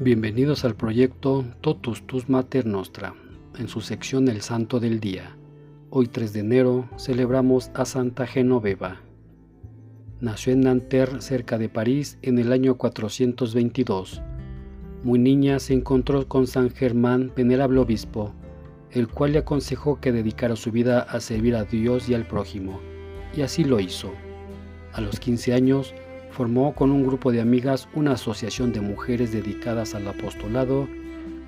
[0.00, 3.14] Bienvenidos al proyecto Totus Tus Mater Nostra,
[3.58, 5.36] en su sección El Santo del Día.
[5.90, 9.00] Hoy 3 de enero celebramos a Santa Genoveva.
[10.20, 14.22] Nació en Nanterre, cerca de París, en el año 422.
[15.02, 18.32] Muy niña se encontró con San Germán, venerable obispo,
[18.92, 22.78] el cual le aconsejó que dedicara su vida a servir a Dios y al prójimo,
[23.36, 24.12] y así lo hizo.
[24.92, 25.92] A los 15 años,
[26.38, 30.86] formó con un grupo de amigas una asociación de mujeres dedicadas al apostolado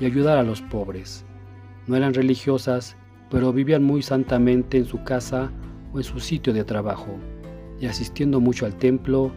[0.00, 1.26] y ayudar a los pobres.
[1.86, 2.96] No eran religiosas,
[3.30, 5.50] pero vivían muy santamente en su casa
[5.92, 7.18] o en su sitio de trabajo,
[7.78, 9.30] y asistiendo mucho al templo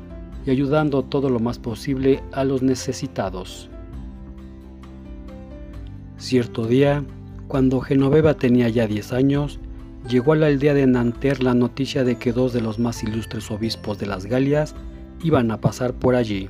[0.45, 3.70] y ayudando todo lo más posible a los necesitados.
[6.15, 7.03] Cierto día,
[7.49, 9.59] cuando Genoveva tenía ya 10 años,
[10.07, 13.51] llegó a la aldea de Nanterre la noticia de que dos de los más ilustres
[13.51, 14.75] obispos de las Galias
[15.23, 16.49] iban a pasar por allí.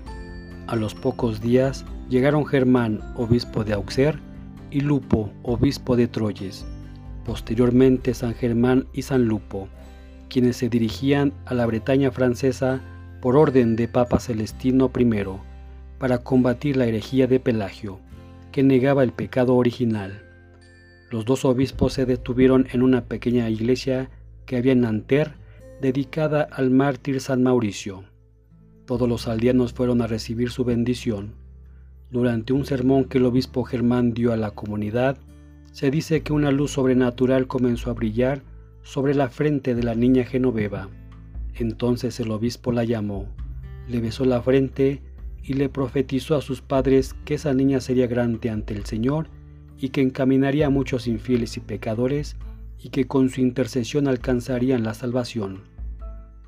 [0.68, 4.20] A los pocos días llegaron Germán, obispo de Auxerre,
[4.72, 6.66] y Lupo, obispo de Troyes.
[7.26, 9.68] Posteriormente San Germán y San Lupo,
[10.30, 12.82] quienes se dirigían a la Bretaña francesa
[13.22, 15.08] por orden de Papa Celestino I,
[16.00, 18.00] para combatir la herejía de Pelagio,
[18.52, 20.24] que negaba el pecado original.
[21.12, 24.10] Los dos obispos se detuvieron en una pequeña iglesia
[24.46, 25.34] que había en Nanterre
[25.82, 28.06] dedicada al mártir San Mauricio.
[28.92, 31.32] Todos los aldeanos fueron a recibir su bendición.
[32.10, 35.18] Durante un sermón que el obispo Germán dio a la comunidad,
[35.72, 38.42] se dice que una luz sobrenatural comenzó a brillar
[38.84, 40.90] sobre la frente de la niña Genoveva.
[41.56, 43.28] Entonces el obispo la llamó,
[43.88, 45.00] le besó la frente
[45.42, 49.28] y le profetizó a sus padres que esa niña sería grande ante el Señor
[49.80, 52.36] y que encaminaría a muchos infieles y pecadores
[52.78, 55.62] y que con su intercesión alcanzarían la salvación.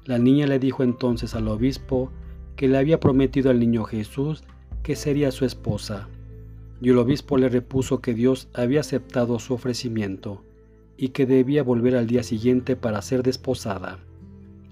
[0.03, 2.11] La niña le dijo entonces al obispo
[2.55, 4.43] que le había prometido al niño Jesús
[4.83, 6.07] que sería su esposa.
[6.81, 10.43] Y el obispo le repuso que Dios había aceptado su ofrecimiento
[10.97, 13.99] y que debía volver al día siguiente para ser desposada.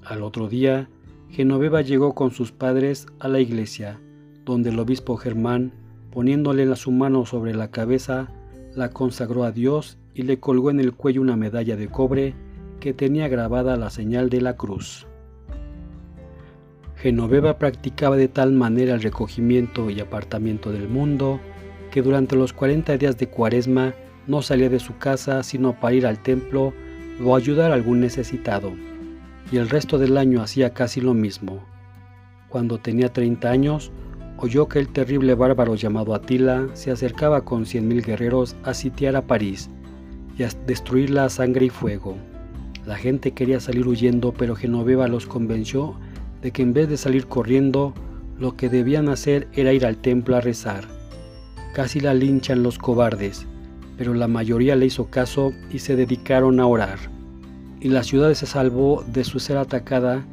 [0.03, 0.89] Al otro día,
[1.29, 3.99] Genoveva llegó con sus padres a la iglesia,
[4.43, 5.71] donde el obispo Germán,
[6.11, 8.29] poniéndole su mano sobre la cabeza,
[8.75, 12.35] la consagró a Dios y le colgó en el cuello una medalla de cobre
[12.79, 15.07] que tenía grabada la señal de la cruz.
[17.01, 21.39] Genoveva practicaba de tal manera el recogimiento y apartamiento del mundo
[21.89, 23.95] que durante los 40 días de cuaresma
[24.27, 26.73] no salía de su casa sino para ir al templo
[27.25, 28.73] o ayudar a algún necesitado,
[29.51, 31.65] y el resto del año hacía casi lo mismo.
[32.49, 33.91] Cuando tenía 30 años,
[34.37, 39.23] oyó que el terrible bárbaro llamado Atila se acercaba con 100.000 guerreros a sitiar a
[39.23, 39.71] París
[40.37, 42.15] y a destruirla a sangre y fuego.
[42.85, 45.95] La gente quería salir huyendo, pero Genoveva los convenció
[46.41, 47.93] de que en vez de salir corriendo,
[48.39, 50.85] lo que debían hacer era ir al templo a rezar.
[51.73, 53.45] Casi la linchan los cobardes,
[53.97, 56.97] pero la mayoría le hizo caso y se dedicaron a orar.
[57.79, 60.25] Y la ciudad se salvó de su ser atacada,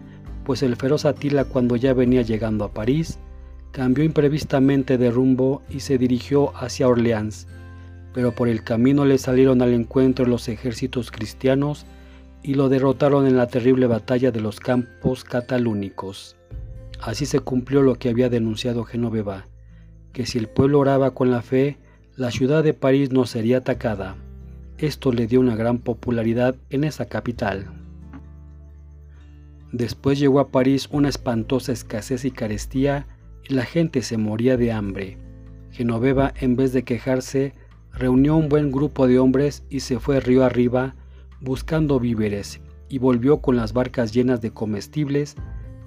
[0.44, 3.18] pues el feroz Atila cuando ya venía llegando a París,
[3.70, 7.46] cambió imprevistamente de rumbo y se dirigió hacia Orleans,
[8.14, 11.84] pero por el camino le salieron al encuentro los ejércitos cristianos
[12.42, 16.36] y lo derrotaron en la terrible batalla de los campos catalúnicos.
[17.00, 19.46] Así se cumplió lo que había denunciado Genoveva,
[20.12, 21.78] que si el pueblo oraba con la fe,
[22.16, 24.16] la ciudad de París no sería atacada.
[24.78, 27.66] Esto le dio una gran popularidad en esa capital.
[29.72, 33.06] Después llegó a París una espantosa escasez y carestía
[33.48, 35.18] y la gente se moría de hambre.
[35.70, 37.52] Genoveva, en vez de quejarse,
[37.92, 40.94] reunió un buen grupo de hombres y se fue río arriba
[41.40, 45.36] buscando víveres, y volvió con las barcas llenas de comestibles,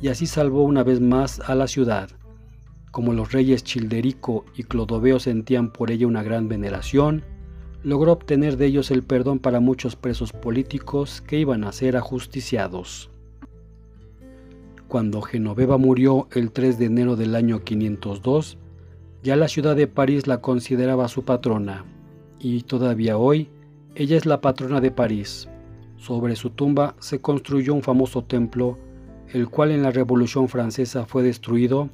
[0.02, 2.10] y así salvó una vez más a la ciudad.
[2.92, 7.24] Como los reyes Childerico y Clodoveo sentían por ella una gran veneración,
[7.84, 13.10] logró obtener de ellos el perdón para muchos presos políticos que iban a ser ajusticiados.
[14.88, 18.58] Cuando Genoveva murió el 3 de enero del año 502,
[19.24, 21.86] ya la ciudad de París la consideraba su patrona,
[22.40, 23.50] y todavía hoy
[23.94, 25.50] ella es la patrona de París.
[25.98, 28.78] Sobre su tumba se construyó un famoso templo,
[29.34, 31.90] el cual en la Revolución Francesa fue destruido,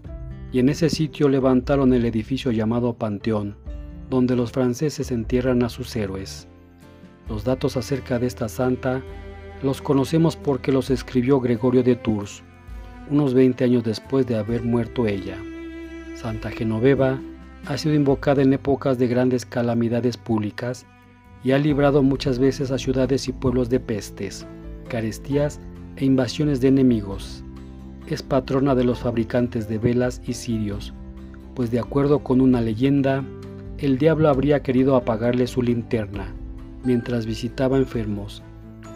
[0.52, 3.58] y en ese sitio levantaron el edificio llamado Panteón,
[4.10, 6.48] donde los franceses entierran a sus héroes.
[7.28, 9.02] Los datos acerca de esta santa
[9.64, 12.44] los conocemos porque los escribió Gregorio de Tours,
[13.10, 15.38] unos 20 años después de haber muerto ella.
[16.16, 17.20] Santa Genoveva
[17.66, 20.86] ha sido invocada en épocas de grandes calamidades públicas
[21.44, 24.46] y ha librado muchas veces a ciudades y pueblos de pestes,
[24.90, 25.60] carestías
[25.96, 27.44] e invasiones de enemigos.
[28.08, 30.94] Es patrona de los fabricantes de velas y cirios,
[31.56, 33.24] pues de acuerdo con una leyenda,
[33.78, 36.34] el diablo habría querido apagarle su linterna
[36.84, 38.44] mientras visitaba enfermos,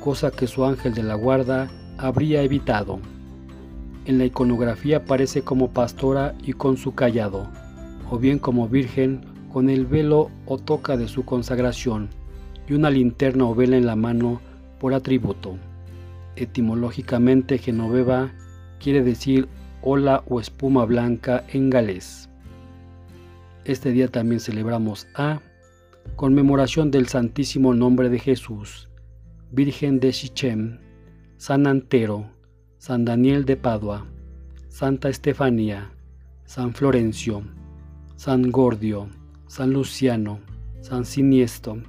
[0.02, 3.00] cosa que su ángel de la guarda habría evitado.
[4.06, 7.48] En la iconografía aparece como pastora y con su callado,
[8.10, 9.22] o bien como virgen
[9.52, 12.10] con el velo o toca de su consagración
[12.71, 14.39] y una linterna o vela en la mano
[14.79, 15.57] por atributo.
[16.38, 18.31] Etimológicamente Genoveva
[18.79, 19.50] quiere decir
[19.81, 22.29] ola o espuma blanca en galés.
[23.65, 25.41] Este día también celebramos a
[26.15, 28.88] conmemoración del Santísimo Nombre de Jesús,
[29.51, 30.79] Virgen de Sichem,
[31.35, 32.31] San Antero,
[32.77, 34.07] San Daniel de Padua,
[34.69, 35.91] Santa Estefanía,
[36.45, 37.44] San Florencio,
[38.15, 39.09] San Gordio,
[39.47, 40.39] San Luciano,
[40.79, 41.81] San Siniesto,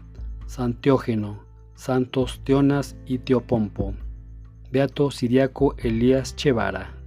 [0.54, 1.46] San Teógeno,
[1.76, 3.94] Santos Teonas y Teopompo.
[4.70, 7.01] Beato Siriaco Elías Chevara.